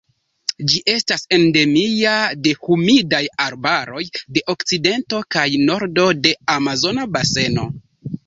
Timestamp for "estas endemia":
0.91-2.13